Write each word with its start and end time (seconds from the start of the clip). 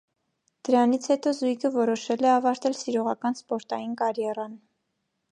Դրանից 0.67 1.03
հետո 1.09 1.33
զույգը 1.39 1.69
որոշել 1.75 2.25
է 2.29 2.31
ավարտել 2.35 2.77
սիրողական 2.79 3.37
սպորտային 3.41 3.93
կարիերան։ 4.01 4.57